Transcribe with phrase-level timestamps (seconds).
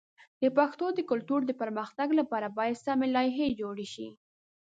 [0.41, 4.09] د پښتو د کلتور د پرمختګ لپاره باید سمی لایحې جوړ شي.